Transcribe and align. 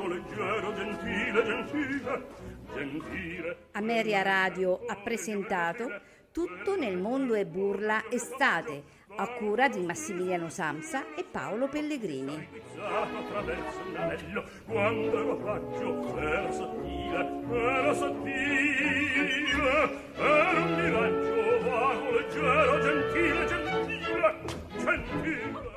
Leggero, 0.00 0.06
leggero, 0.08 0.74
gentile, 0.74 1.44
gentile, 1.44 2.26
gentile. 2.74 3.56
Ameria 3.72 4.22
Radio 4.22 4.80
ha 4.86 4.96
presentato 4.96 6.00
Tutto 6.32 6.76
nel 6.76 6.96
mondo 6.96 7.34
è 7.34 7.44
burla 7.44 8.04
estate, 8.08 8.82
a 9.16 9.28
cura 9.34 9.68
di 9.68 9.84
Massimiliano 9.84 10.48
Samsa 10.48 11.12
e 11.14 11.24
Paolo 11.24 11.68
Pellegrini. 11.68 12.48
Era 17.52 17.92
sottile, 17.92 18.78
era 20.14 20.60
un 20.60 20.74
miraggio 20.76 21.68
vago, 21.68 22.10
leggero, 22.12 22.80
gentile, 22.80 23.46
gentile, 23.46 24.40
gentile. 24.78 25.69